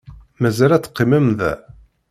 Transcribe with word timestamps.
Mazal 0.41 0.71
ad 0.73 0.83
teqqimem 0.83 1.27
da? 1.39 1.51